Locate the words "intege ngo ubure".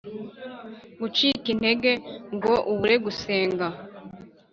1.53-2.95